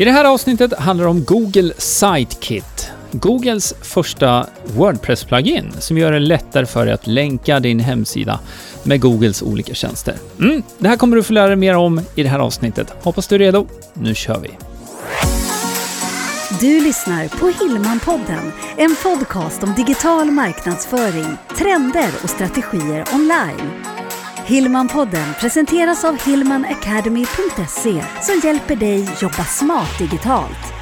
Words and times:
I 0.00 0.04
det 0.04 0.10
här 0.10 0.24
avsnittet 0.24 0.72
handlar 0.78 1.04
det 1.04 1.10
om 1.10 1.24
Google 1.24 1.72
Sitekit. 1.78 2.90
Googles 3.12 3.74
första 3.82 4.46
Wordpress-plugin 4.64 5.72
som 5.80 5.98
gör 5.98 6.12
det 6.12 6.18
lättare 6.18 6.66
för 6.66 6.84
dig 6.84 6.94
att 6.94 7.06
länka 7.06 7.60
din 7.60 7.80
hemsida 7.80 8.40
med 8.82 9.00
Googles 9.00 9.42
olika 9.42 9.74
tjänster. 9.74 10.14
Mm, 10.38 10.62
det 10.78 10.88
här 10.88 10.96
kommer 10.96 11.16
du 11.16 11.22
få 11.22 11.32
lära 11.32 11.46
dig 11.46 11.56
mer 11.56 11.76
om 11.76 12.00
i 12.14 12.22
det 12.22 12.28
här 12.28 12.38
avsnittet. 12.38 12.94
Hoppas 13.02 13.28
du 13.28 13.34
är 13.34 13.38
redo. 13.38 13.66
Nu 13.94 14.14
kör 14.14 14.40
vi! 14.40 14.50
Du 16.60 16.80
lyssnar 16.80 17.28
på 17.28 17.64
Hillmanpodden, 17.64 18.52
en 18.76 18.96
podcast 19.02 19.62
om 19.62 19.74
digital 19.74 20.30
marknadsföring, 20.30 21.36
trender 21.56 22.10
och 22.22 22.30
strategier 22.30 23.04
online. 23.14 23.93
Hillmanpodden 24.46 25.34
presenteras 25.40 26.04
av 26.04 26.26
hillmanacademy.se 26.26 28.04
som 28.22 28.40
hjälper 28.44 28.76
dig 28.76 29.08
jobba 29.20 29.44
smart 29.44 29.98
digitalt. 29.98 30.74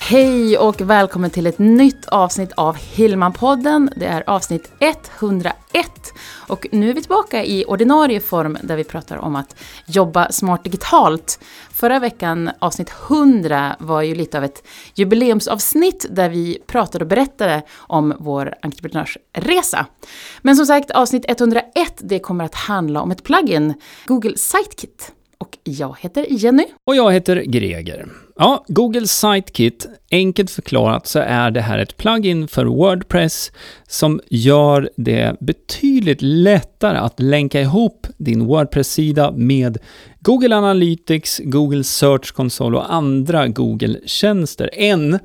Hej 0.00 0.58
och 0.58 0.80
välkommen 0.80 1.30
till 1.30 1.46
ett 1.46 1.58
nytt 1.58 2.06
avsnitt 2.06 2.52
av 2.52 2.76
Hillmanpodden. 2.76 3.90
Det 3.96 4.06
är 4.06 4.30
avsnitt 4.30 4.72
101 4.80 6.05
och 6.48 6.66
nu 6.72 6.90
är 6.90 6.94
vi 6.94 7.00
tillbaka 7.00 7.44
i 7.44 7.64
ordinarie 7.64 8.20
form 8.20 8.58
där 8.62 8.76
vi 8.76 8.84
pratar 8.84 9.16
om 9.16 9.36
att 9.36 9.56
jobba 9.86 10.32
smart 10.32 10.64
digitalt. 10.64 11.40
Förra 11.70 11.98
veckan, 11.98 12.50
avsnitt 12.58 12.92
100, 13.08 13.76
var 13.78 14.02
ju 14.02 14.14
lite 14.14 14.38
av 14.38 14.44
ett 14.44 14.66
jubileumsavsnitt 14.94 16.06
där 16.10 16.28
vi 16.28 16.58
pratade 16.66 17.04
och 17.04 17.08
berättade 17.08 17.62
om 17.76 18.14
vår 18.18 18.54
entreprenörsresa. 18.62 19.86
Men 20.42 20.56
som 20.56 20.66
sagt, 20.66 20.90
avsnitt 20.90 21.24
101, 21.28 21.64
det 21.98 22.18
kommer 22.18 22.44
att 22.44 22.54
handla 22.54 23.00
om 23.00 23.10
ett 23.10 23.24
plugin, 23.24 23.74
Google 24.04 24.36
Sitekit. 24.36 25.12
Och 25.38 25.58
jag 25.64 25.96
heter 26.00 26.26
Jenny. 26.30 26.66
Och 26.84 26.96
jag 26.96 27.12
heter 27.12 27.36
Greger. 27.36 28.25
Ja, 28.38 28.64
Google 28.68 29.06
Sitekit, 29.06 29.86
enkelt 30.10 30.50
förklarat 30.50 31.06
så 31.06 31.18
är 31.18 31.50
det 31.50 31.60
här 31.60 31.78
ett 31.78 31.96
plugin 31.96 32.48
för 32.48 32.64
Wordpress 32.64 33.52
som 33.88 34.20
gör 34.30 34.90
det 34.96 35.36
betydligt 35.40 36.22
lättare 36.22 36.98
att 36.98 37.20
länka 37.20 37.60
ihop 37.60 38.06
din 38.16 38.46
Wordpress-sida 38.46 39.32
med 39.32 39.78
Google 40.20 40.56
Analytics, 40.56 41.40
Google 41.44 41.84
Search 41.84 42.32
Console 42.32 42.76
och 42.76 42.94
andra 42.94 43.48
Google-tjänster 43.48 44.70
än 44.72 45.18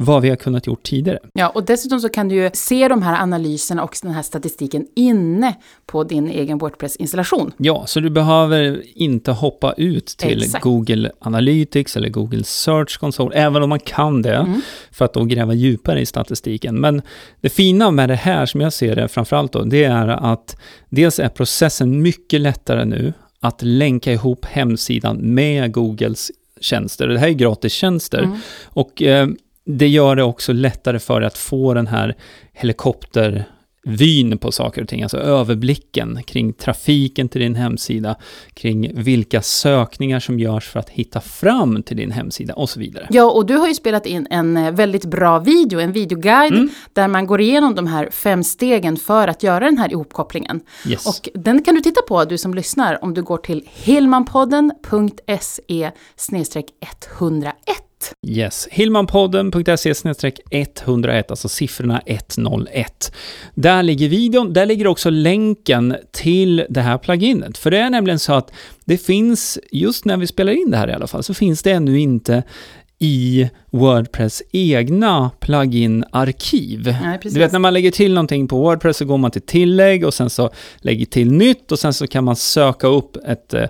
vad 0.00 0.22
vi 0.22 0.28
har 0.28 0.36
kunnat 0.36 0.66
gjort 0.66 0.82
tidigare. 0.82 1.18
Ja, 1.32 1.48
och 1.48 1.64
dessutom 1.64 2.00
så 2.00 2.08
kan 2.08 2.28
du 2.28 2.34
ju 2.34 2.50
se 2.52 2.88
de 2.88 3.02
här 3.02 3.22
analyserna 3.22 3.84
och 3.84 3.96
den 4.02 4.12
här 4.12 4.22
statistiken 4.22 4.86
inne 4.96 5.54
på 5.86 6.04
din 6.04 6.28
egen 6.28 6.58
Wordpress-installation. 6.58 7.52
Ja, 7.56 7.86
så 7.86 8.00
du 8.00 8.10
behöver 8.10 8.82
inte 8.94 9.32
hoppa 9.32 9.72
ut 9.72 10.06
till 10.06 10.42
Exakt. 10.42 10.64
Google 10.64 11.10
Analytics 11.20 11.96
eller 11.96 12.08
Google 12.08 12.44
Search 12.44 12.98
Console, 12.98 13.36
även 13.36 13.62
om 13.62 13.68
man 13.68 13.80
kan 13.80 14.22
det, 14.22 14.34
Mm. 14.36 14.60
för 14.92 15.04
att 15.04 15.14
då 15.14 15.24
gräva 15.24 15.54
djupare 15.54 16.00
i 16.00 16.06
statistiken. 16.06 16.80
Men 16.80 17.02
det 17.40 17.48
fina 17.48 17.90
med 17.90 18.08
det 18.08 18.14
här, 18.14 18.46
som 18.46 18.60
jag 18.60 18.72
ser 18.72 18.96
det 18.96 19.08
framförallt 19.08 19.52
då, 19.52 19.62
det 19.62 19.84
är 19.84 20.08
att 20.08 20.56
dels 20.90 21.18
är 21.18 21.28
processen 21.28 22.02
mycket 22.02 22.40
lättare 22.40 22.84
nu 22.84 23.12
att 23.40 23.62
länka 23.62 24.12
ihop 24.12 24.44
hemsidan 24.44 25.16
med 25.34 25.72
Googles 25.72 26.30
tjänster. 26.60 27.08
Det 27.08 27.18
här 27.18 27.28
är 27.28 27.32
gratistjänster. 27.32 28.18
Mm. 28.18 28.38
Och 28.64 29.02
eh, 29.02 29.28
det 29.70 29.88
gör 29.88 30.16
det 30.16 30.22
också 30.22 30.52
lättare 30.52 30.98
för 30.98 31.22
att 31.22 31.38
få 31.38 31.74
den 31.74 31.86
här 31.86 32.14
helikoptervyn 32.52 34.38
på 34.38 34.52
saker 34.52 34.82
och 34.82 34.88
ting, 34.88 35.02
alltså 35.02 35.16
överblicken 35.18 36.22
kring 36.26 36.52
trafiken 36.52 37.28
till 37.28 37.40
din 37.40 37.54
hemsida, 37.54 38.16
kring 38.54 38.90
vilka 38.94 39.42
sökningar 39.42 40.20
som 40.20 40.38
görs 40.38 40.68
för 40.68 40.80
att 40.80 40.90
hitta 40.90 41.20
fram 41.20 41.82
till 41.82 41.96
din 41.96 42.10
hemsida 42.10 42.54
och 42.54 42.70
så 42.70 42.80
vidare. 42.80 43.06
Ja, 43.10 43.30
och 43.30 43.46
du 43.46 43.56
har 43.56 43.68
ju 43.68 43.74
spelat 43.74 44.06
in 44.06 44.26
en 44.30 44.56
eh, 44.56 44.70
väldigt 44.72 45.04
bra 45.04 45.38
video, 45.38 45.80
en 45.80 45.92
videoguide, 45.92 46.52
Mm. 46.54 46.68
där 46.92 47.08
man 47.08 47.26
går 47.26 47.40
igenom 47.40 47.74
de 47.74 47.86
här 47.86 48.10
fem 48.10 48.44
stegen 48.44 48.96
för 48.96 49.28
att 49.28 49.42
göra 49.42 49.64
den 49.64 49.78
här 49.78 49.92
ihopkopplingen. 49.92 50.60
Yes. 50.86 51.06
Och 51.06 51.28
den 51.34 51.62
kan 51.62 51.74
du 51.74 51.80
titta 51.80 52.00
på, 52.08 52.24
du 52.24 52.38
som 52.38 52.54
lyssnar, 52.54 53.04
om 53.04 53.14
du 53.14 53.22
går 53.22 53.38
till 53.38 53.68
hillmanpodden.se 53.74 55.90
101. 57.20 57.54
Yes, 58.26 58.68
hillmanpodden.se 58.70 59.94
101, 60.50 61.30
alltså 61.30 61.48
siffrorna 61.48 62.02
101. 62.06 63.12
Där 63.54 63.82
ligger 63.82 64.08
videon, 64.08 64.52
där 64.52 64.66
ligger 64.66 64.86
också 64.86 65.10
länken 65.10 65.96
till 66.10 66.66
det 66.68 66.80
här 66.80 66.98
pluginet. 66.98 67.58
För 67.58 67.70
det 67.70 67.78
är 67.78 67.90
nämligen 67.90 68.18
så 68.18 68.32
att 68.32 68.52
det 68.84 68.98
finns, 68.98 69.58
just 69.72 70.04
när 70.04 70.16
vi 70.16 70.26
spelar 70.26 70.52
in 70.52 70.70
det 70.70 70.76
här 70.76 70.88
i 70.88 70.92
alla 70.92 71.06
fall, 71.06 71.22
så 71.22 71.34
finns 71.34 71.62
det 71.62 71.70
ännu 71.70 72.00
inte 72.00 72.42
i 72.98 73.50
Wordpress 73.70 74.42
egna 74.52 75.30
plugin-arkiv. 75.40 76.96
Nej. 77.02 77.18
Du 77.22 77.38
vet 77.38 77.52
när 77.52 77.58
man 77.58 77.74
lägger 77.74 77.90
till 77.90 78.14
någonting 78.14 78.48
på 78.48 78.58
Wordpress 78.58 78.96
så 78.96 79.04
går 79.04 79.18
man 79.18 79.30
till 79.30 79.42
tillägg 79.42 80.04
och 80.04 80.14
sen 80.14 80.30
så 80.30 80.50
lägger 80.78 81.06
till 81.06 81.32
nytt 81.32 81.72
och 81.72 81.78
sen 81.78 81.92
så 81.92 82.06
kan 82.06 82.24
man 82.24 82.36
söka 82.36 82.86
upp 82.86 83.16
ett, 83.16 83.54
eh, 83.54 83.66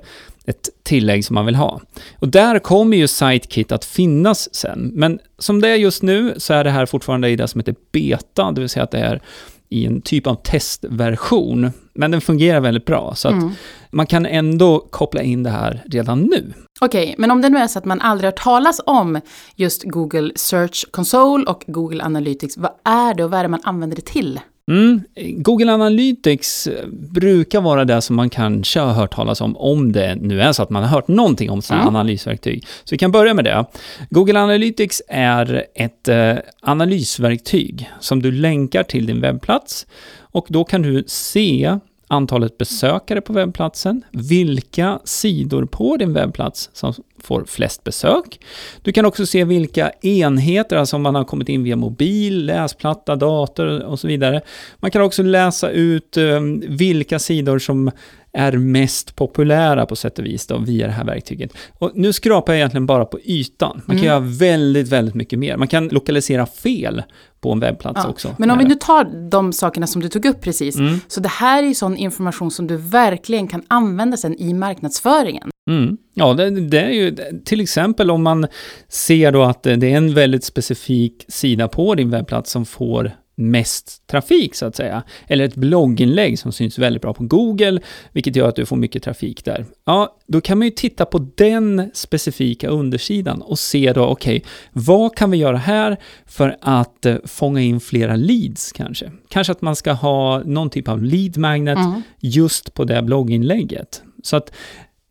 ett 0.48 0.68
tillägg 0.82 1.24
som 1.24 1.34
man 1.34 1.46
vill 1.46 1.54
ha. 1.54 1.80
Och 2.18 2.28
där 2.28 2.58
kommer 2.58 2.96
ju 2.96 3.08
Sitekit 3.08 3.72
att 3.72 3.84
finnas 3.84 4.54
sen. 4.54 4.90
Men 4.94 5.18
som 5.38 5.60
det 5.60 5.68
är 5.68 5.76
just 5.76 6.02
nu 6.02 6.34
så 6.36 6.54
är 6.54 6.64
det 6.64 6.70
här 6.70 6.86
fortfarande 6.86 7.28
i 7.28 7.36
det 7.36 7.48
som 7.48 7.58
heter 7.60 7.74
beta, 7.92 8.52
det 8.52 8.60
vill 8.60 8.70
säga 8.70 8.84
att 8.84 8.90
det 8.90 8.98
är 8.98 9.22
i 9.70 9.86
en 9.86 10.00
typ 10.00 10.26
av 10.26 10.34
testversion. 10.34 11.70
Men 11.94 12.10
den 12.10 12.20
fungerar 12.20 12.60
väldigt 12.60 12.84
bra, 12.84 13.14
så 13.14 13.28
att 13.28 13.34
Mm. 13.34 13.50
man 13.90 14.06
kan 14.06 14.26
ändå 14.26 14.78
koppla 14.90 15.22
in 15.22 15.42
det 15.42 15.50
här 15.50 15.82
redan 15.86 16.20
nu. 16.20 16.52
Okej, 16.80 17.14
men 17.18 17.30
om 17.30 17.40
det 17.42 17.48
nu 17.48 17.58
är 17.58 17.66
så 17.66 17.78
att 17.78 17.84
man 17.84 18.00
aldrig 18.00 18.26
har 18.26 18.32
talas 18.36 18.80
om 18.86 19.20
just 19.56 19.82
Google 19.82 20.32
Search 20.36 20.84
Console 20.90 21.44
och 21.44 21.64
Google 21.66 22.04
Analytics, 22.04 22.56
vad 22.56 22.70
är 22.84 23.14
det 23.14 23.24
och 23.24 23.30
vad 23.30 23.38
är 23.38 23.42
det 23.44 23.48
man 23.48 23.60
använder 23.64 23.96
det 23.96 24.04
till? 24.06 24.40
Mm. 24.68 25.00
Google 25.42 25.72
Analytics 25.72 26.66
eh, 26.66 26.86
brukar 26.88 27.60
vara 27.60 27.84
det 27.84 28.00
som 28.02 28.16
man 28.16 28.30
kanske 28.30 28.80
har 28.80 28.92
hört 28.92 29.14
talas 29.14 29.40
om, 29.40 29.56
om 29.56 29.92
det 29.92 30.14
nu 30.14 30.40
är 30.40 30.52
så 30.52 30.62
att 30.62 30.70
man 30.70 30.82
har 30.82 30.90
hört 30.90 31.08
någonting 31.08 31.50
om 31.50 31.62
sådana 31.62 31.82
Mm. 31.82 31.96
analysverktyg. 31.96 32.66
Så 32.84 32.94
vi 32.94 32.98
kan 32.98 33.10
börja 33.12 33.34
med 33.34 33.44
det. 33.44 33.64
Google 34.10 34.40
Analytics 34.40 35.02
är 35.08 35.64
ett 35.74 36.08
eh, 36.08 36.34
analysverktyg 36.62 37.90
som 38.00 38.22
du 38.22 38.32
länkar 38.32 38.82
till 38.82 39.06
din 39.06 39.20
webbplats 39.20 39.86
och 40.20 40.46
då 40.48 40.64
kan 40.64 40.82
du 40.82 41.04
se 41.06 41.78
antalet 42.10 42.58
besökare 42.58 43.20
på 43.20 43.32
webbplatsen, 43.32 44.02
vilka 44.12 44.98
sidor 45.04 45.64
på 45.66 45.96
din 45.96 46.12
webbplats 46.12 46.70
som 46.72 46.94
får 47.22 47.44
flest 47.44 47.84
besök. 47.84 48.40
Du 48.82 48.92
kan 48.92 49.04
också 49.06 49.26
se 49.26 49.44
vilka 49.44 49.90
enheter, 50.02 50.76
alltså 50.76 50.96
om 50.96 51.02
man 51.02 51.14
har 51.14 51.24
kommit 51.24 51.48
in 51.48 51.62
via 51.64 51.76
mobil, 51.76 52.46
läsplatta, 52.46 53.16
dator 53.16 53.84
och 53.84 54.00
så 54.00 54.06
vidare. 54.08 54.40
Man 54.78 54.90
kan 54.90 55.02
också 55.02 55.22
läsa 55.22 55.70
ut 55.70 56.16
eh, 56.16 56.40
vilka 56.68 57.18
sidor 57.18 57.58
som 57.58 57.90
är 58.32 58.52
mest 58.52 59.16
populära 59.16 59.86
på 59.86 59.96
sätt 59.96 60.18
och 60.18 60.24
vis 60.26 60.46
då, 60.46 60.58
via 60.58 60.86
det 60.86 60.92
här 60.92 61.04
verktyget. 61.04 61.52
Och 61.78 61.90
nu 61.94 62.12
skrapar 62.12 62.52
jag 62.52 62.58
egentligen 62.58 62.86
bara 62.86 63.04
på 63.04 63.18
ytan. 63.24 63.82
Man 63.86 63.96
kan 63.96 64.06
Mm. 64.06 64.06
göra 64.06 64.20
väldigt, 64.20 64.88
väldigt 64.88 65.14
mycket 65.14 65.38
mer. 65.38 65.56
Man 65.56 65.68
kan 65.68 65.88
lokalisera 65.88 66.46
fel 66.46 67.02
på 67.40 67.52
en 67.52 67.60
webbplats 67.60 68.00
Ja, 68.04 68.10
också. 68.10 68.34
Men 68.38 68.50
om 68.50 68.58
vi 68.58 68.64
nu 68.64 68.74
tar 68.74 69.28
de 69.30 69.52
sakerna 69.52 69.86
som 69.86 70.02
du 70.02 70.08
tog 70.08 70.24
upp 70.26 70.40
precis. 70.40 70.76
Mm. 70.76 71.00
så 71.08 71.20
det 71.20 71.28
här 71.28 71.62
är 71.62 71.66
ju 71.66 71.74
sån 71.74 71.96
information 71.96 72.50
som 72.50 72.66
du 72.66 72.76
verkligen 72.76 73.48
kan 73.48 73.62
använda 73.68 74.16
sen 74.16 74.34
i 74.40 74.54
marknadsföringen. 74.54 75.50
Mm. 75.68 75.96
Ja, 76.14 76.34
det, 76.34 76.50
det 76.50 76.80
är 76.80 76.90
ju 76.90 77.16
till 77.44 77.60
exempel 77.60 78.10
om 78.10 78.22
man 78.22 78.46
ser 78.88 79.32
då 79.32 79.42
att 79.42 79.62
det 79.62 79.72
är 79.72 79.84
en 79.84 80.14
väldigt 80.14 80.44
specifik 80.44 81.24
sida 81.28 81.68
på 81.68 81.94
din 81.94 82.10
webbplats 82.10 82.50
som 82.50 82.66
får 82.66 83.12
mest 83.40 84.06
trafik 84.06 84.54
så 84.54 84.66
att 84.66 84.76
säga. 84.76 85.02
Eller 85.26 85.44
ett 85.44 85.54
blogginlägg 85.54 86.38
som 86.38 86.52
syns 86.52 86.78
väldigt 86.78 87.02
bra 87.02 87.14
på 87.14 87.24
Google, 87.24 87.80
vilket 88.12 88.36
gör 88.36 88.48
att 88.48 88.56
du 88.56 88.66
får 88.66 88.76
mycket 88.76 89.02
trafik 89.02 89.44
där. 89.44 89.66
Ja, 89.84 90.16
då 90.26 90.40
kan 90.40 90.58
man 90.58 90.66
ju 90.66 90.70
titta 90.70 91.04
på 91.04 91.26
den 91.34 91.90
specifika 91.94 92.68
undersidan 92.68 93.42
och 93.42 93.58
se 93.58 93.92
då, 93.92 94.06
okej, 94.06 94.44
vad 94.72 95.16
kan 95.16 95.30
vi 95.30 95.36
göra 95.38 95.56
här 95.56 95.96
för 96.26 96.56
att 96.60 97.06
eh, 97.06 97.16
fånga 97.24 97.60
in 97.60 97.80
flera 97.80 98.16
leads 98.16 98.72
kanske? 98.72 99.10
Kanske 99.28 99.52
att 99.52 99.62
man 99.62 99.76
ska 99.76 99.92
ha 99.92 100.42
någon 100.44 100.70
typ 100.70 100.88
av 100.88 101.02
lead 101.02 101.36
magnet 101.36 101.78
Mm. 101.78 102.02
just 102.20 102.74
på 102.74 102.84
det 102.84 103.02
blogginlägget. 103.02 104.02
Så 104.22 104.36
att 104.36 104.52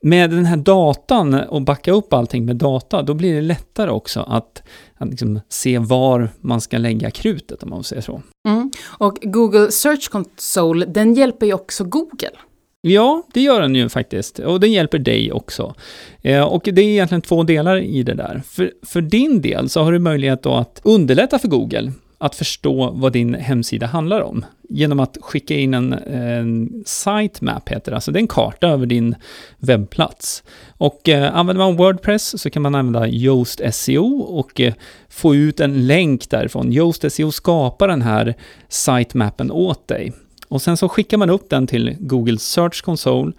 med 0.07 0.29
den 0.29 0.45
här 0.45 0.57
datan 0.57 1.33
och 1.33 1.61
backa 1.61 1.91
upp 1.91 2.13
allting 2.13 2.45
med 2.45 2.55
data, 2.55 3.01
då 3.01 3.13
blir 3.13 3.35
det 3.35 3.41
lättare 3.41 3.89
också 3.89 4.19
att, 4.19 4.63
att 4.97 5.09
liksom 5.09 5.39
se 5.49 5.79
var 5.79 6.29
man 6.41 6.61
ska 6.61 6.77
lägga 6.77 7.11
krutet, 7.11 7.63
om 7.63 7.69
man 7.69 7.83
säger 7.83 8.01
så. 8.01 8.21
Mm. 8.47 8.71
Och 8.87 9.17
Google 9.21 9.71
Search 9.71 10.09
Console, 10.09 10.85
den 10.85 11.13
hjälper 11.13 11.45
ju 11.45 11.53
också 11.53 11.83
Google. 11.83 12.31
Ja, 12.81 13.23
det 13.33 13.41
gör 13.41 13.61
den 13.61 13.75
ju 13.75 13.89
faktiskt. 13.89 14.39
Och 14.39 14.59
den 14.59 14.71
hjälper 14.71 14.99
dig 14.99 15.31
också. 15.31 15.75
Eh, 16.21 16.43
och 16.43 16.61
det 16.63 16.81
är 16.81 16.85
egentligen 16.85 17.21
två 17.21 17.43
delar 17.43 17.77
i 17.77 18.03
det 18.03 18.13
där. 18.13 18.41
För, 18.45 18.71
för 18.85 19.01
din 19.01 19.41
del 19.41 19.69
så 19.69 19.83
har 19.83 19.91
du 19.91 19.99
möjlighet 19.99 20.43
då 20.43 20.53
att 20.53 20.81
underlätta 20.83 21.39
för 21.39 21.47
Google 21.47 21.91
att 22.17 22.35
förstå 22.35 22.91
vad 22.91 23.13
din 23.13 23.33
hemsida 23.33 23.85
handlar 23.85 24.21
om 24.21 24.45
genom 24.69 24.99
att 24.99 25.17
skicka 25.21 25.55
in 25.55 25.73
en, 25.73 25.93
en 25.93 26.83
sitemap, 26.85 27.69
heter 27.69 27.91
det. 27.91 27.95
Alltså 27.95 28.11
det 28.11 28.19
är 28.19 28.21
en 28.21 28.27
karta 28.27 28.67
över 28.67 28.85
din 28.85 29.15
webbplats. 29.57 30.43
Och 30.77 31.09
eh, 31.09 31.35
använder 31.35 31.65
man 31.65 31.75
Wordpress 31.75 32.41
så 32.41 32.49
kan 32.49 32.61
man 32.61 32.75
använda 32.75 33.07
Yoast 33.07 33.61
SEO 33.71 34.19
och 34.19 34.61
eh, 34.61 34.73
få 35.09 35.35
ut 35.35 35.59
en 35.59 35.87
länk 35.87 36.29
därifrån. 36.29 36.73
Yoast 36.73 37.11
SEO 37.11 37.31
skapar 37.31 37.87
den 37.87 38.01
här 38.01 38.35
sitemappen 38.69 39.51
åt 39.51 39.87
dig. 39.87 40.13
Och 40.47 40.61
sen 40.61 40.77
så 40.77 40.89
skickar 40.89 41.17
man 41.17 41.29
upp 41.29 41.49
den 41.49 41.67
till 41.67 41.95
Google 41.99 42.37
Search 42.37 42.81
Console 42.81 43.31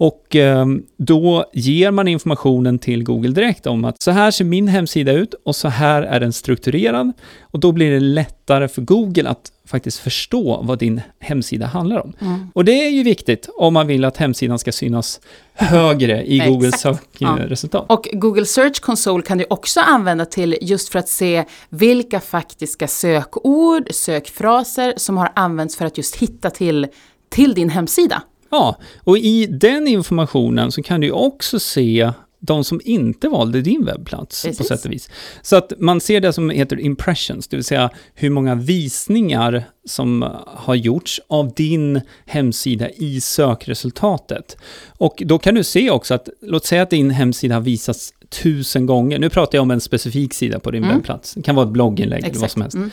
och 0.00 0.36
eh, 0.36 0.66
då 0.96 1.44
ger 1.52 1.90
man 1.90 2.08
informationen 2.08 2.78
till 2.78 3.04
Google 3.04 3.30
direkt 3.30 3.66
om 3.66 3.84
att 3.84 4.02
så 4.02 4.10
här 4.10 4.30
ser 4.30 4.44
min 4.44 4.68
hemsida 4.68 5.12
ut 5.12 5.34
och 5.44 5.56
så 5.56 5.68
här 5.68 6.02
är 6.02 6.20
den 6.20 6.32
strukturerad. 6.32 7.12
Och 7.40 7.60
då 7.60 7.72
blir 7.72 7.90
det 7.90 8.00
lättare 8.00 8.68
för 8.68 8.82
Google 8.82 9.28
att 9.28 9.52
faktiskt 9.66 9.98
förstå 9.98 10.60
vad 10.62 10.78
din 10.78 11.00
hemsida 11.18 11.66
handlar 11.66 12.00
om. 12.00 12.12
Mm. 12.20 12.50
Och 12.54 12.64
det 12.64 12.86
är 12.86 12.90
ju 12.90 13.02
viktigt 13.02 13.48
om 13.56 13.74
man 13.74 13.86
vill 13.86 14.04
att 14.04 14.16
hemsidan 14.16 14.58
ska 14.58 14.72
synas 14.72 15.20
högre 15.52 16.24
i 16.26 16.38
Googles 16.38 16.80
sökresultat. 16.80 17.86
Ja. 17.88 17.94
Och 17.94 18.08
Google 18.12 18.46
Search 18.46 18.80
Console 18.80 19.22
kan 19.22 19.38
du 19.38 19.46
också 19.50 19.80
använda 19.80 20.24
till 20.24 20.58
just 20.60 20.88
för 20.88 20.98
att 20.98 21.08
se 21.08 21.44
vilka 21.68 22.20
faktiska 22.20 22.88
sökord, 22.88 23.88
sökfraser 23.90 24.94
som 24.96 25.16
har 25.16 25.32
använts 25.34 25.76
för 25.76 25.84
att 25.84 25.96
just 25.98 26.16
hitta 26.16 26.50
till, 26.50 26.86
till 27.28 27.54
din 27.54 27.68
hemsida. 27.68 28.22
Ja, 28.50 28.76
och 29.04 29.18
i 29.18 29.46
den 29.46 29.88
informationen 29.88 30.72
så 30.72 30.82
kan 30.82 31.00
du 31.00 31.10
också 31.10 31.60
se 31.60 32.12
de 32.40 32.64
som 32.64 32.80
inte 32.84 33.28
valde 33.28 33.62
din 33.62 33.84
webbplats 33.84 34.42
Precis. 34.42 34.58
på 34.58 34.64
sätt 34.64 34.84
och 34.84 34.92
vis. 34.92 35.10
Så 35.42 35.56
att 35.56 35.72
man 35.78 36.00
ser 36.00 36.20
det 36.20 36.32
som 36.32 36.50
heter 36.50 36.80
impressions, 36.80 37.48
det 37.48 37.56
vill 37.56 37.64
säga 37.64 37.90
hur 38.14 38.30
många 38.30 38.54
visningar 38.54 39.64
som 39.84 40.34
har 40.46 40.74
gjorts 40.74 41.20
av 41.28 41.54
din 41.54 42.00
hemsida 42.26 42.90
i 42.90 43.20
sökresultatet. 43.20 44.56
Och 44.88 45.22
då 45.26 45.38
kan 45.38 45.54
du 45.54 45.64
se 45.64 45.90
också 45.90 46.14
att, 46.14 46.28
låt 46.42 46.66
säga 46.66 46.82
att 46.82 46.90
din 46.90 47.10
hemsida 47.10 47.54
har 47.54 47.62
visats 47.62 48.14
tusen 48.28 48.86
gånger. 48.86 49.18
Nu 49.18 49.30
pratar 49.30 49.58
jag 49.58 49.62
om 49.62 49.70
en 49.70 49.80
specifik 49.80 50.34
sida 50.34 50.58
på 50.58 50.70
din 50.70 50.84
mm. 50.84 50.96
webbplats. 50.96 51.34
Det 51.34 51.42
kan 51.42 51.54
vara 51.54 51.66
ett 51.66 51.72
blogginlägg 51.72 52.18
Exakt. 52.18 52.34
eller 52.34 52.40
vad 52.40 52.50
som 52.50 52.62
helst. 52.62 52.76
Mm. 52.76 52.90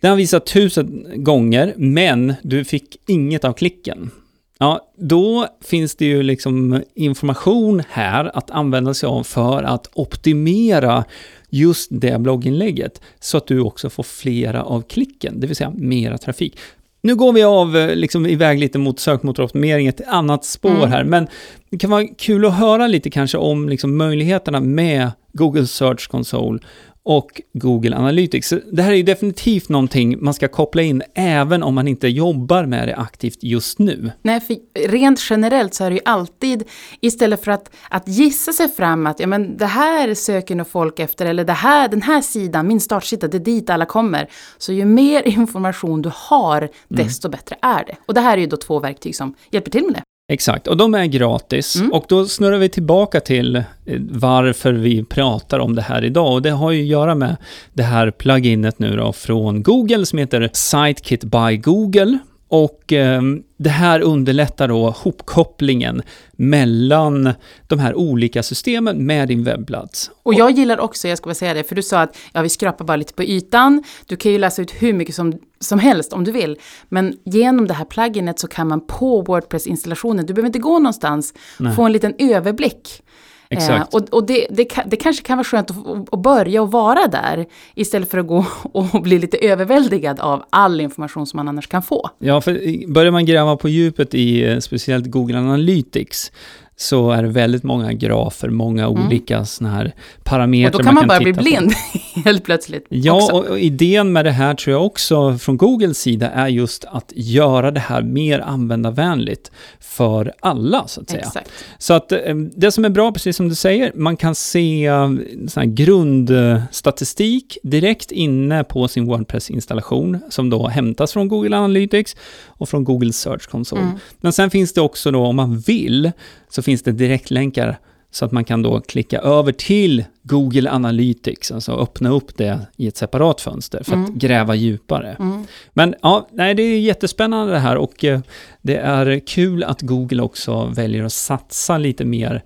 Den 0.00 0.10
har 0.10 0.16
visat 0.16 0.46
tusen 0.46 1.06
gånger, 1.14 1.74
men 1.76 2.34
du 2.42 2.64
fick 2.64 2.96
inget 3.06 3.44
av 3.44 3.52
klicken. 3.52 4.10
Ja, 4.58 4.92
då 4.96 5.48
finns 5.60 5.94
det 5.94 6.04
ju 6.04 6.22
liksom 6.22 6.82
information 6.94 7.82
här 7.88 8.36
att 8.36 8.50
använda 8.50 8.94
sig 8.94 9.06
av 9.06 9.22
för 9.22 9.62
att 9.62 9.90
optimera 9.94 11.04
just 11.50 11.88
det 11.90 12.20
blogginlägget 12.20 13.00
så 13.20 13.36
att 13.36 13.46
du 13.46 13.60
också 13.60 13.90
får 13.90 14.02
flera 14.02 14.62
av 14.62 14.82
klicken, 14.82 15.40
det 15.40 15.46
vill 15.46 15.56
säga 15.56 15.72
mera 15.76 16.18
trafik. 16.18 16.58
Nu 17.02 17.16
går 17.16 17.32
vi 17.32 17.42
av, 17.42 17.76
eh, 17.76 17.94
liksom 17.94 18.26
iväg 18.26 18.58
lite 18.58 18.78
mot 18.78 19.00
sökmotoroptimering, 19.00 19.86
ett 19.86 20.00
annat 20.08 20.44
spår 20.44 20.70
mm. 20.70 20.90
här, 20.90 21.04
men 21.04 21.26
det 21.70 21.78
kan 21.78 21.90
vara 21.90 22.06
kul 22.06 22.44
att 22.44 22.54
höra 22.54 22.86
lite 22.86 23.10
kanske 23.10 23.38
om 23.38 23.68
liksom 23.68 23.96
möjligheterna 23.96 24.60
med 24.60 25.10
Google 25.32 25.66
Search 25.66 26.08
Console 26.08 26.58
och 27.06 27.40
Google 27.52 27.96
Analytics. 27.96 28.54
det 28.72 28.82
här 28.82 28.92
är 28.92 29.02
definitivt 29.02 29.68
någonting 29.68 30.24
man 30.24 30.34
ska 30.34 30.48
koppla 30.48 30.82
in 30.82 31.02
även 31.14 31.62
om 31.62 31.74
man 31.74 31.88
inte 31.88 32.08
jobbar 32.08 32.66
med 32.66 32.88
det 32.88 32.96
aktivt 32.96 33.38
just 33.42 33.78
nu. 33.78 34.12
Nej, 34.22 34.40
för 34.40 34.56
rent 34.88 35.30
generellt 35.30 35.74
så 35.74 35.84
är 35.84 35.90
det 35.90 35.96
ju 35.96 36.02
alltid, 36.04 36.64
istället 37.00 37.44
för 37.44 37.50
att, 37.50 37.70
att 37.90 38.08
gissa 38.08 38.52
sig 38.52 38.68
fram 38.68 39.06
att 39.06 39.20
ja, 39.20 39.26
men 39.26 39.56
det 39.56 39.66
här 39.66 40.14
söker 40.14 40.54
nog 40.54 40.68
folk 40.68 40.98
efter, 40.98 41.26
eller 41.26 41.44
det 41.44 41.52
här, 41.52 41.88
den 41.88 42.02
här 42.02 42.20
sidan, 42.20 42.68
min 42.68 42.80
startsida, 42.80 43.28
det 43.28 43.36
är 43.36 43.38
dit 43.38 43.70
alla 43.70 43.86
kommer. 43.86 44.28
Så 44.58 44.72
ju 44.72 44.84
mer 44.84 45.22
information 45.28 46.02
du 46.02 46.10
har, 46.14 46.58
mm. 46.58 46.70
desto 46.88 47.28
mm. 47.28 47.30
bättre 47.32 47.56
är 47.62 47.84
det. 47.84 47.96
Och 48.06 48.14
det 48.14 48.20
här 48.20 48.36
är 48.36 48.40
ju 48.40 48.46
då 48.46 48.56
två 48.56 48.80
verktyg 48.80 49.16
som 49.16 49.34
hjälper 49.50 49.70
till 49.70 49.84
med 49.84 49.94
det. 49.94 50.02
Exakt, 50.28 50.66
och 50.66 50.76
de 50.76 50.94
är 50.94 51.06
gratis. 51.06 51.76
Mm. 51.76 51.92
Och 51.92 52.04
då 52.08 52.26
snurrar 52.26 52.58
vi 52.58 52.68
tillbaka 52.68 53.20
till 53.20 53.56
eh, 53.56 53.62
varför 54.10 54.72
vi 54.72 55.04
pratar 55.04 55.58
om 55.58 55.74
det 55.74 55.82
här 55.82 56.04
idag. 56.04 56.32
Och 56.32 56.42
det 56.42 56.50
har 56.50 56.70
ju 56.70 56.82
att 56.82 56.88
göra 56.88 57.14
med 57.14 57.36
det 57.72 57.82
här 57.82 58.10
pluginet 58.10 58.78
nu 58.78 58.96
då 58.96 59.12
från 59.12 59.62
Google 59.62 60.06
som 60.06 60.18
heter 60.18 60.50
Sitekit 60.52 61.24
by 61.24 61.56
Google. 61.56 62.18
Och 62.56 62.92
eh, 62.92 63.22
det 63.56 63.70
här 63.70 64.00
underlättar 64.00 64.68
då 64.68 64.90
hopkopplingen 64.90 66.02
mellan 66.32 67.32
de 67.66 67.78
här 67.78 67.94
olika 67.94 68.42
systemen 68.42 69.06
med 69.06 69.28
din 69.28 69.44
webbplats. 69.44 70.10
Och 70.22 70.34
jag 70.34 70.50
gillar 70.50 70.80
också, 70.80 71.08
jag 71.08 71.18
ska 71.18 71.24
bara 71.24 71.34
säga 71.34 71.54
det, 71.54 71.64
för 71.64 71.74
du 71.74 71.82
sa 71.82 72.00
att 72.00 72.16
ja, 72.32 72.42
vi 72.42 72.48
skrapar 72.48 72.84
bara 72.84 72.96
lite 72.96 73.14
på 73.14 73.24
ytan. 73.24 73.82
Du 74.06 74.16
kan 74.16 74.32
ju 74.32 74.38
läsa 74.38 74.62
ut 74.62 74.70
hur 74.70 74.92
mycket 74.92 75.14
som, 75.14 75.32
som 75.60 75.78
helst 75.78 76.12
om 76.12 76.24
du 76.24 76.32
vill. 76.32 76.56
Men 76.88 77.16
genom 77.24 77.66
det 77.66 77.74
här 77.74 77.84
pluginet 77.84 78.38
så 78.38 78.48
kan 78.48 78.68
man 78.68 78.86
på 78.86 79.22
Wordpress-installationen, 79.22 80.26
du 80.26 80.34
behöver 80.34 80.46
inte 80.46 80.58
gå 80.58 80.78
någonstans, 80.78 81.34
Nej. 81.58 81.74
få 81.74 81.82
en 81.82 81.92
liten 81.92 82.14
överblick 82.18 83.02
Exakt. 83.48 83.94
Eh, 83.94 84.00
och 84.00 84.08
och 84.14 84.26
det, 84.26 84.46
det, 84.50 84.68
det, 84.86 84.96
kanske 84.96 85.22
kan 85.22 85.38
vara 85.38 85.44
skönt 85.44 85.70
att, 85.70 86.12
att 86.12 86.22
börja 86.22 86.62
och 86.62 86.70
vara 86.72 87.06
där, 87.06 87.46
istället 87.74 88.10
för 88.10 88.18
att 88.18 88.26
gå 88.26 88.46
och 88.72 89.02
bli 89.02 89.18
lite 89.18 89.36
överväldigad 89.36 90.20
av 90.20 90.44
all 90.50 90.80
information 90.80 91.26
som 91.26 91.36
man 91.36 91.48
annars 91.48 91.66
kan 91.66 91.82
få. 91.82 92.10
Ja, 92.18 92.40
för 92.40 92.92
börjar 92.92 93.12
man 93.12 93.26
gräva 93.26 93.56
på 93.56 93.68
djupet 93.68 94.14
i 94.14 94.44
eh, 94.44 94.58
speciellt 94.58 95.06
Google 95.06 95.38
Analytics, 95.38 96.32
så 96.78 97.10
är 97.10 97.22
det 97.22 97.28
väldigt 97.28 97.62
många 97.62 97.92
grafer, 97.92 98.48
många 98.48 98.84
mm. 98.84 99.06
olika 99.06 99.44
sådana 99.44 99.76
här 99.76 99.94
parametrar. 100.24 100.78
Och 100.78 100.78
då 100.78 100.84
kan 100.84 100.94
man, 100.94 101.06
man 101.06 101.08
bara 101.08 101.20
bli 101.20 101.32
blind 101.32 101.72
helt 102.24 102.44
plötsligt. 102.44 102.86
Ja, 102.88 103.30
och, 103.32 103.44
och, 103.44 103.58
idén 103.58 104.12
med 104.12 104.24
det 104.24 104.30
här 104.30 104.54
tror 104.54 104.72
jag 104.72 104.86
också 104.86 105.38
från 105.38 105.56
Googles 105.56 105.98
sida 105.98 106.30
är 106.30 106.48
just 106.48 106.84
att 106.84 107.12
göra 107.14 107.70
det 107.70 107.80
här 107.80 108.02
mer 108.02 108.40
användarvänligt 108.40 109.50
för 109.80 110.32
alla, 110.40 110.86
så 110.86 111.00
att 111.00 111.10
säga. 111.10 111.22
Exakt. 111.22 111.50
Så 111.78 111.94
att 111.94 112.12
eh, 112.12 112.18
det 112.56 112.72
som 112.72 112.84
är 112.84 112.88
bra, 112.88 113.12
precis 113.12 113.36
som 113.36 113.48
du 113.48 113.54
säger, 113.54 113.92
man 113.94 114.16
kan 114.16 114.34
se 114.34 114.86
eh, 114.86 115.10
sån 115.48 115.74
grundstatistik 115.74 117.58
direkt 117.62 118.12
inne 118.12 118.64
på 118.64 118.88
sin 118.88 119.06
Wordpress-installation, 119.06 120.18
som 120.30 120.50
då 120.50 120.68
hämtas 120.68 121.12
från 121.12 121.28
Google 121.28 121.56
Analytics 121.56 122.16
och 122.46 122.68
från 122.68 122.84
Google 122.84 123.12
Search 123.12 123.48
Console. 123.48 123.82
Mm. 123.82 123.98
Men 124.20 124.32
sen 124.32 124.50
finns 124.50 124.72
det 124.72 124.80
också 124.80 125.10
då, 125.10 125.26
om 125.26 125.36
man 125.36 125.58
vill, 125.58 126.12
så 126.48 126.62
finns 126.66 126.82
det 126.82 126.92
direktlänkar 126.92 127.78
så 128.10 128.24
att 128.24 128.32
man 128.32 128.44
kan 128.44 128.62
då 128.62 128.80
klicka 128.80 129.18
över 129.18 129.52
till 129.52 130.04
Google 130.22 130.70
Analytics, 130.70 131.52
alltså 131.52 131.72
öppna 131.72 132.10
upp 132.10 132.36
det 132.36 132.60
i 132.76 132.86
ett 132.86 132.96
separat 132.96 133.40
fönster 133.40 133.82
för 133.82 133.92
mm. 133.92 134.04
att 134.04 134.10
gräva 134.10 134.54
djupare. 134.54 135.16
Mm. 135.18 135.44
Men 135.72 135.94
ja, 136.02 136.28
nej, 136.32 136.54
det 136.54 136.62
är 136.62 136.80
jättespännande 136.80 137.52
det 137.52 137.58
här 137.58 137.76
och 137.76 138.04
eh, 138.04 138.20
det 138.62 138.76
är 138.76 139.20
kul 139.26 139.64
att 139.64 139.82
Google 139.82 140.22
också 140.22 140.64
väljer 140.66 141.04
att 141.04 141.12
satsa 141.12 141.78
lite 141.78 142.04
mer 142.04 142.42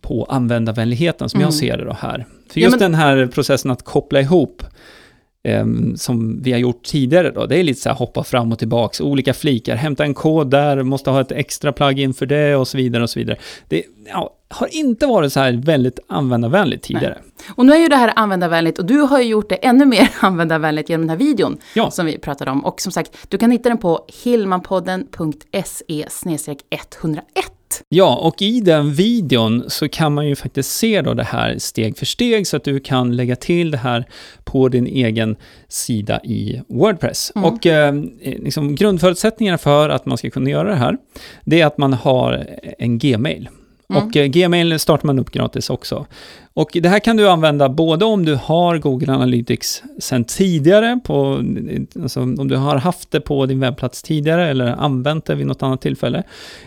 på 0.00 0.24
användarvänligheten 0.24 1.28
som 1.28 1.40
mm. 1.40 1.46
jag 1.46 1.54
ser 1.54 1.78
det 1.78 1.84
då 1.84 1.92
här. 1.92 2.26
För 2.50 2.60
just 2.60 2.64
ja, 2.64 2.70
men... 2.70 2.78
den 2.78 2.94
här 2.94 3.26
processen 3.26 3.70
att 3.70 3.82
koppla 3.82 4.20
ihop 4.20 4.62
som 5.96 6.42
vi 6.42 6.52
har 6.52 6.58
gjort 6.58 6.82
tidigare 6.82 7.30
då. 7.30 7.46
Det 7.46 7.58
är 7.58 7.62
lite 7.62 7.80
så 7.80 7.88
här 7.88 7.96
hoppa 7.96 8.24
fram 8.24 8.52
och 8.52 8.58
tillbaks, 8.58 9.00
olika 9.00 9.34
flikar, 9.34 9.76
hämta 9.76 10.04
en 10.04 10.14
kod 10.14 10.50
där, 10.50 10.82
måste 10.82 11.10
ha 11.10 11.20
ett 11.20 11.32
extra 11.32 11.72
plugin 11.72 12.14
för 12.14 12.26
det 12.26 12.56
och 12.56 12.68
så 12.68 12.76
vidare 12.76 13.02
och 13.02 13.10
så 13.10 13.18
vidare. 13.18 13.38
Det 13.68 13.82
ja, 14.08 14.36
har 14.48 14.74
inte 14.74 15.06
varit 15.06 15.32
så 15.32 15.40
här 15.40 15.52
väldigt 15.52 15.98
användarvänligt 16.06 16.84
tidigare. 16.84 17.18
Nej. 17.22 17.32
Och 17.54 17.66
nu 17.66 17.72
är 17.72 17.78
ju 17.78 17.88
det 17.88 17.96
här 17.96 18.12
användarvänligt 18.16 18.78
och 18.78 18.84
du 18.84 18.98
har 18.98 19.20
ju 19.20 19.28
gjort 19.28 19.48
det 19.48 19.54
ännu 19.54 19.84
mer 19.84 20.10
användarvänligt 20.20 20.88
genom 20.88 21.06
den 21.06 21.10
här 21.10 21.26
videon 21.26 21.58
ja. 21.74 21.90
som 21.90 22.06
vi 22.06 22.18
pratade 22.18 22.50
om. 22.50 22.64
Och 22.64 22.80
som 22.80 22.92
sagt, 22.92 23.16
du 23.28 23.38
kan 23.38 23.50
hitta 23.50 23.68
den 23.68 23.78
på 23.78 24.04
hillmanpodden.se 24.24 26.06
101. 26.70 27.53
Ja, 27.88 28.16
och 28.16 28.42
i 28.42 28.60
den 28.60 28.92
videon 28.92 29.64
så 29.68 29.88
kan 29.88 30.14
man 30.14 30.28
ju 30.28 30.36
faktiskt 30.36 30.70
se 30.70 31.02
då 31.02 31.14
det 31.14 31.24
här 31.24 31.58
steg 31.58 31.98
för 31.98 32.06
steg 32.06 32.46
så 32.46 32.56
att 32.56 32.64
du 32.64 32.80
kan 32.80 33.16
lägga 33.16 33.36
till 33.36 33.70
det 33.70 33.78
här 33.78 34.04
på 34.44 34.68
din 34.68 34.86
egen 34.86 35.36
sida 35.68 36.20
i 36.24 36.62
Wordpress. 36.68 37.32
Mm. 37.36 37.50
Och 37.50 37.66
eh, 37.66 37.94
liksom, 38.20 38.74
grundförutsättningarna 38.74 39.58
för 39.58 39.88
att 39.88 40.06
man 40.06 40.18
ska 40.18 40.30
kunna 40.30 40.50
göra 40.50 40.68
det 40.68 40.76
här, 40.76 40.96
det 41.44 41.60
är 41.60 41.66
att 41.66 41.78
man 41.78 41.92
har 41.92 42.46
en 42.78 42.98
Gmail. 42.98 43.48
Mm. 43.90 44.02
Och 44.02 44.16
eh, 44.16 44.26
Gmail 44.26 44.78
startar 44.78 45.06
man 45.06 45.18
upp 45.18 45.30
gratis 45.30 45.70
också. 45.70 46.06
Och 46.56 46.70
det 46.72 46.88
här 46.88 46.98
kan 46.98 47.16
du 47.16 47.28
använda 47.28 47.68
både 47.68 48.04
om 48.04 48.24
du 48.24 48.34
har 48.34 48.78
Google 48.78 49.12
Analytics 49.12 49.82
sedan 49.98 50.24
tidigare, 50.24 51.00
på, 51.04 51.42
alltså 52.02 52.20
om 52.20 52.48
du 52.48 52.56
har 52.56 52.76
haft 52.76 53.10
det 53.10 53.20
på 53.20 53.46
din 53.46 53.60
webbplats 53.60 54.02
tidigare 54.02 54.48
eller 54.48 54.66
använt 54.66 55.24
det 55.24 55.34
vid 55.34 55.46
något 55.46 55.62
annat 55.62 55.80
tillfälle, 55.80 56.22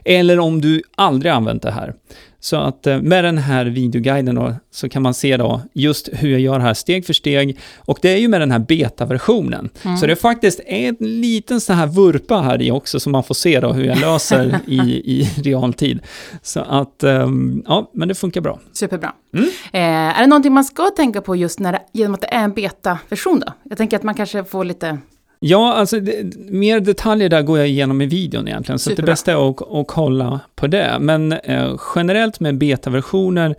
eller 0.06 0.40
om 0.40 0.62
du 0.62 0.82
aldrig 0.96 1.32
använt 1.32 1.64
det 1.64 1.72
här. 1.72 1.94
Så 2.40 2.58
att 2.58 2.88
eh, 2.88 3.02
med 3.02 3.24
den 3.24 3.38
här 3.38 3.66
videoguiden 3.66 4.36
då, 4.36 4.54
så 4.72 4.90
kan 4.90 5.02
man 5.02 5.14
se 5.14 5.38
då 5.38 5.62
just 5.74 6.10
hur 6.14 6.30
jag 6.30 6.42
gör 6.42 6.60
det 6.60 6.66
här 6.66 6.74
steg 6.74 7.06
för 7.06 7.14
steg. 7.14 7.60
Och 7.78 8.00
det 8.02 8.10
är 8.10 8.18
ju 8.18 8.28
med 8.28 8.42
den 8.42 8.52
här 8.52 8.60
beta-versionen. 8.60 9.70
Mm. 9.84 9.98
Så 9.98 10.06
det 10.06 10.12
är 10.12 10.16
faktiskt 10.16 10.60
en 10.66 10.96
liten 11.00 11.62
sån 11.62 11.76
här 11.76 11.88
vurpa 11.88 12.42
här 12.42 12.62
i 12.62 12.72
också, 12.72 13.00
som 13.00 13.12
man 13.12 13.24
får 13.24 13.36
se 13.36 13.60
då 13.60 13.74
hur 13.74 13.84
jag 13.84 14.00
löser 14.00 14.60
i, 14.68 14.80
i 15.06 15.30
realtid. 15.44 16.00
Så 16.42 16.60
att, 16.60 17.04
um, 17.04 17.64
ja, 17.68 17.92
men 17.94 18.08
det 18.08 18.16
funkar 18.16 18.42
bra. 18.42 18.60
Superbra. 18.74 19.14
Mm. 19.34 19.50
Eh, 19.78 20.18
är 20.18 20.22
det 20.22 20.28
någonting 20.28 20.54
man 20.54 20.64
ska 20.64 20.90
tänka 20.90 21.22
på 21.22 21.36
just 21.36 21.60
när 21.60 21.72
det, 21.72 21.82
genom 21.92 22.14
att 22.14 22.22
det 22.22 22.28
är 22.28 22.44
en 22.44 22.54
beta-version 22.54 23.40
då? 23.40 23.54
Jag 23.64 23.78
tänker 23.78 23.98
att 23.98 24.04
man 24.04 24.16
kanske 24.16 24.44
får 24.44 24.66
lite... 24.66 24.98
Ja, 25.40 25.74
alltså 25.74 26.00
det, 26.00 26.38
mer 26.38 26.80
detaljer 26.80 27.30
där 27.30 27.42
går 27.42 27.58
jag 27.58 27.68
igenom 27.68 28.02
i 28.02 28.06
videon 28.06 28.48
egentligen, 28.48 28.80
så 28.80 28.90
det 28.90 29.04
bästa 29.04 29.32
är 29.32 29.50
att, 29.50 29.72
att 29.72 29.88
kolla 29.88 30.40
på 30.56 30.68
det. 30.68 30.98
Men 31.00 31.32
eh, 31.32 31.76
generellt 31.96 32.40
med 32.40 32.58
betaversioner 32.58 33.56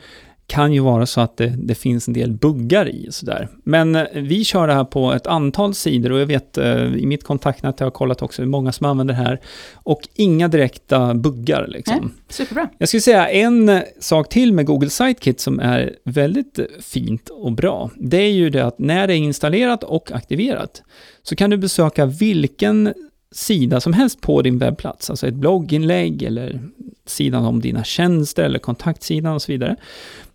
kan 0.48 0.72
ju 0.72 0.80
vara 0.80 1.06
så 1.06 1.20
att 1.20 1.36
det, 1.36 1.46
det 1.46 1.74
finns 1.74 2.08
en 2.08 2.14
del 2.14 2.32
buggar 2.32 2.88
i 2.88 3.08
sådär. 3.10 3.48
Men 3.64 3.94
eh, 3.94 4.04
vi 4.14 4.44
kör 4.44 4.66
det 4.66 4.74
här 4.74 4.84
på 4.84 5.12
ett 5.12 5.26
antal 5.26 5.74
sidor 5.74 6.12
och 6.12 6.20
jag 6.20 6.26
vet 6.26 6.58
eh, 6.58 6.84
i 6.84 7.06
mitt 7.06 7.24
kontaktnät 7.24 7.80
har 7.80 7.86
jag 7.86 7.94
kollat 7.94 8.22
också 8.22 8.42
hur 8.42 8.48
många 8.48 8.72
som 8.72 8.86
använder 8.86 9.14
det 9.14 9.20
här 9.20 9.40
och 9.74 10.00
inga 10.14 10.48
direkta 10.48 11.14
buggar 11.14 11.66
liksom. 11.68 11.96
Nej, 12.00 12.10
superbra. 12.28 12.68
Jag 12.78 12.88
skulle 12.88 13.00
säga 13.00 13.28
en 13.28 13.68
eh, 13.68 13.82
sak 14.00 14.28
till 14.28 14.52
med 14.52 14.66
Google 14.66 14.90
Sitekit 14.90 15.40
som 15.40 15.60
är 15.60 15.94
väldigt 16.04 16.58
fint 16.80 17.28
och 17.28 17.52
bra. 17.52 17.90
Det 17.96 18.22
är 18.22 18.32
ju 18.32 18.50
det 18.50 18.66
att 18.66 18.78
när 18.78 19.06
det 19.06 19.14
är 19.14 19.18
installerat 19.18 19.84
och 19.84 20.12
aktiverat 20.12 20.82
så 21.22 21.36
kan 21.36 21.50
du 21.50 21.56
besöka 21.56 22.06
vilken 22.06 22.94
sida 23.32 23.80
som 23.80 23.92
helst 23.92 24.20
på 24.20 24.42
din 24.42 24.58
webbplats, 24.58 25.10
alltså 25.10 25.26
ett 25.26 25.34
blogginlägg 25.34 26.22
eller 26.22 26.60
sidan 27.06 27.44
om 27.44 27.60
dina 27.60 27.84
tjänster 27.84 28.44
eller 28.44 28.58
kontaktsidan 28.58 29.34
och 29.34 29.42
så 29.42 29.52
vidare. 29.52 29.76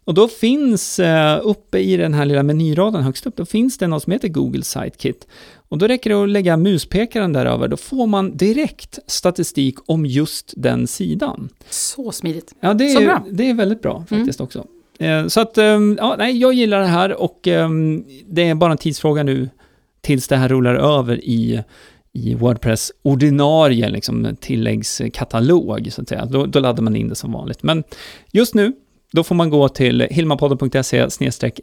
Och 0.06 0.14
då 0.14 0.28
finns 0.28 1.00
eh, 1.00 1.40
uppe 1.44 1.80
i 1.80 1.98
den 1.98 2.14
här 2.14 2.26
lilla 2.26 2.44
menyraden 2.44 3.04
högst 3.04 3.28
upp, 3.28 3.36
då 3.36 3.46
finns 3.46 3.78
det 3.78 3.88
något 3.88 4.04
som 4.04 4.14
heter 4.14 4.28
Google 4.28 4.64
Sitekit. 4.64 5.28
Och 5.70 5.78
då 5.78 5.88
räcker 5.88 6.10
det 6.10 6.24
att 6.24 6.30
lägga 6.30 6.58
muspekaren 6.58 7.34
där 7.34 7.46
över, 7.46 7.68
då 7.68 7.78
får 7.78 8.08
man 8.08 8.38
direkt 8.38 9.00
statistik 9.08 9.76
om 9.86 10.06
just 10.06 10.54
den 10.58 10.88
sidan. 10.88 11.50
Så 11.70 12.12
smidigt. 12.12 12.56
Ja, 12.60 12.74
det 12.74 12.90
Så 12.90 13.00
är, 13.00 13.06
bra. 13.06 13.18
Mm. 13.18 13.36
det 13.36 13.50
är 13.50 13.54
väldigt 13.54 13.82
bra 13.82 14.06
faktiskt 14.10 14.42
också. 14.42 14.66
Eh, 15.00 15.28
Så 15.28 15.40
att, 15.42 15.58
ehm, 15.58 15.98
ja, 16.00 16.16
nej, 16.18 16.38
jag 16.38 16.54
gillar 16.54 16.80
det 16.80 16.88
här 16.88 17.22
och 17.22 17.48
ehm, 17.48 18.04
det 18.30 18.50
är 18.50 18.56
bara 18.56 18.72
en 18.72 18.78
tidsfråga 18.78 19.24
nu 19.24 19.50
tills 20.02 20.28
det 20.28 20.36
här 20.38 20.50
rullar 20.50 20.76
över 20.76 21.24
i, 21.24 21.64
i 22.14 22.36
Wordpress 22.36 22.92
ordinarie 23.02 23.90
liksom, 23.90 24.36
tilläggskatalog, 24.40 25.88
så 25.92 26.02
att 26.02 26.10
säga. 26.10 26.26
Då, 26.26 26.46
då 26.46 26.60
laddar 26.60 26.84
man 26.84 26.96
in 26.96 27.10
det 27.10 27.16
som 27.16 27.32
vanligt. 27.32 27.64
Men 27.64 27.84
just 28.32 28.54
nu, 28.56 28.74
då 29.14 29.24
får 29.24 29.36
man 29.36 29.50
gå 29.50 29.70
till 29.70 30.08
hilmapodden.se 30.12 31.08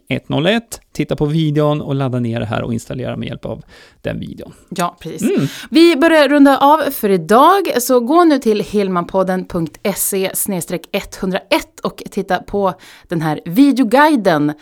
101, 0.07 0.81
titta 0.91 1.15
på 1.15 1.25
videon 1.25 1.81
och 1.81 1.95
ladda 1.95 2.19
ner 2.19 2.39
det 2.39 2.45
här 2.45 2.61
och 2.61 2.73
installera 2.73 3.17
med 3.17 3.27
hjälp 3.27 3.45
av 3.45 3.63
den 4.01 4.19
videon. 4.19 4.53
Ja, 4.69 4.97
precis. 4.99 5.21
Mm. 5.21 5.47
Vi 5.69 5.95
börjar 5.95 6.29
runda 6.29 6.57
av 6.57 6.91
för 6.91 7.09
idag, 7.09 7.81
så 7.81 7.99
gå 7.99 8.23
nu 8.23 8.39
till 8.39 8.61
hilmanpodden.se 8.61 10.31
101 10.91 11.79
och 11.83 12.03
titta 12.11 12.37
på 12.37 12.73
den 13.07 13.21
här 13.21 13.41
videoguiden. 13.45 14.53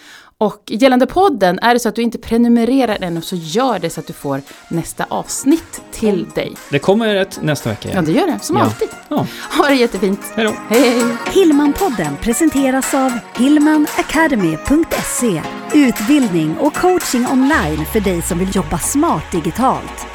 Och 0.41 0.63
gällande 0.67 1.05
podden, 1.08 1.60
är 1.62 1.74
det 1.74 1.79
så 1.79 1.89
att 1.89 1.96
du 1.96 2.01
inte 2.01 2.17
prenumererar 2.17 2.98
ännu 3.01 3.22
så 3.22 3.36
gör 3.36 3.79
det 3.79 3.89
så 3.89 4.00
att 4.00 4.08
du 4.08 4.13
får 4.13 4.41
nästa 4.69 5.05
avsnitt 5.10 5.81
till 5.91 6.29
dig. 6.36 6.53
Det 6.69 6.79
kommer 6.79 7.15
ett 7.15 7.39
nästa 7.41 7.69
vecka 7.69 7.88
Ja, 7.88 7.91
igen. 7.91 8.05
det 8.05 8.12
gör 8.12 8.27
det, 8.27 8.39
som 8.41 8.58
Ja. 8.58 8.63
alltid. 8.63 8.88
Ja, 9.10 9.25
Ha 9.58 9.67
det 9.67 9.75
jättefint. 9.75 10.19
hej 10.36 10.46
då! 10.46 10.53
Hej, 10.69 10.81
hej! 10.89 11.03
Hillmanpodden 11.34 12.17
presenteras 12.22 12.93
av 12.93 13.12
hillmanacademy.se 13.38 15.41
Utbildning 15.74 16.58
och 16.58 16.74
coaching 16.75 17.27
online 17.31 17.86
för 17.93 18.00
dig 18.00 18.22
som 18.22 18.39
vill 18.39 18.55
jobba 18.55 18.77
smart 18.77 19.31
digitalt. 19.31 20.05